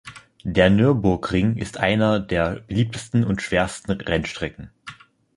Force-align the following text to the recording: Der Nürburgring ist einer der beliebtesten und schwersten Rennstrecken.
Der 0.43 0.71
Nürburgring 0.71 1.57
ist 1.57 1.77
einer 1.77 2.19
der 2.19 2.61
beliebtesten 2.61 3.23
und 3.23 3.39
schwersten 3.43 3.91
Rennstrecken. 4.01 4.71